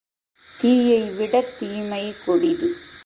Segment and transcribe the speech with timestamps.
[0.61, 2.69] தீயைவிடத் தீமை கொடிது.